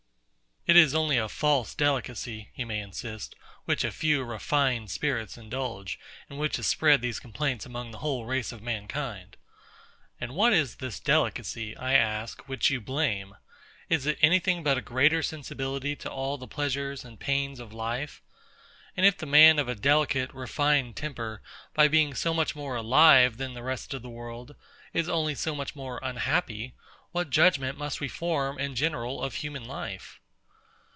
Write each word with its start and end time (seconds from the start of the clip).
It 0.67 0.75
is 0.77 0.93
only 0.93 1.17
a 1.17 1.27
false 1.27 1.73
delicacy, 1.73 2.51
he 2.53 2.65
may 2.65 2.81
insist, 2.81 3.35
which 3.65 3.83
a 3.83 3.91
few 3.91 4.23
refined 4.23 4.91
spirits 4.91 5.35
indulge, 5.35 5.97
and 6.29 6.37
which 6.37 6.57
has 6.57 6.67
spread 6.67 7.01
these 7.01 7.19
complaints 7.19 7.65
among 7.65 7.89
the 7.89 7.97
whole 7.97 8.27
race 8.27 8.51
of 8.51 8.61
mankind.... 8.61 9.37
And 10.19 10.35
what 10.35 10.53
is 10.53 10.75
this 10.75 10.99
delicacy, 10.99 11.75
I 11.77 11.95
ask, 11.95 12.47
which 12.47 12.69
you 12.69 12.79
blame? 12.79 13.35
Is 13.89 14.05
it 14.05 14.19
any 14.21 14.37
thing 14.37 14.61
but 14.61 14.77
a 14.77 14.81
greater 14.81 15.23
sensibility 15.23 15.95
to 15.95 16.11
all 16.11 16.37
the 16.37 16.47
pleasures 16.47 17.03
and 17.03 17.19
pains 17.19 17.59
of 17.59 17.73
life? 17.73 18.21
and 18.95 19.03
if 19.03 19.17
the 19.17 19.25
man 19.25 19.57
of 19.57 19.67
a 19.67 19.73
delicate, 19.73 20.31
refined 20.31 20.95
temper, 20.95 21.41
by 21.73 21.87
being 21.87 22.13
so 22.13 22.35
much 22.35 22.55
more 22.55 22.75
alive 22.75 23.37
than 23.37 23.55
the 23.55 23.63
rest 23.63 23.95
of 23.95 24.03
the 24.03 24.09
world, 24.11 24.55
is 24.93 25.09
only 25.09 25.33
so 25.33 25.55
much 25.55 25.75
more 25.75 25.99
unhappy, 26.03 26.75
what 27.13 27.31
judgement 27.31 27.79
must 27.79 27.99
we 27.99 28.07
form 28.07 28.59
in 28.59 28.75
general 28.75 29.23
of 29.23 29.33
human 29.33 29.65
life? 29.65 30.19